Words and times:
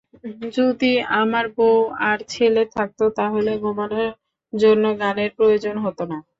যদি 0.57 0.91
আমার 1.21 1.45
বউ 1.55 1.77
আর 2.09 2.17
ছেলে 2.33 2.63
থাকতো, 2.75 3.03
তাহলে 3.19 3.51
ঘুমানোর 3.63 4.09
জন্য 4.53 4.83
গানের 5.01 5.31
প্রয়োজন 5.37 5.75
হতো 5.85 6.03
না। 6.11 6.17